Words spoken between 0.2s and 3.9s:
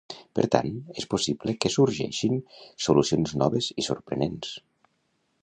Per tant, és possible que sorgeixin solucions noves i